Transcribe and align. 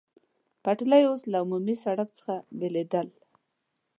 پټلۍ 0.63 1.03
اوس 1.07 1.21
له 1.31 1.37
عمومي 1.43 1.75
سړک 1.83 2.09
څخه 2.17 2.35
بېلېدل. 2.59 3.07